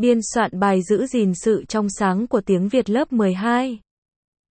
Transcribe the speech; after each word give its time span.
Biên 0.00 0.18
soạn 0.34 0.60
bài 0.60 0.82
giữ 0.82 1.06
gìn 1.06 1.32
sự 1.34 1.64
trong 1.68 1.86
sáng 1.98 2.26
của 2.26 2.40
tiếng 2.40 2.68
Việt 2.68 2.90
lớp 2.90 3.12
12 3.12 3.78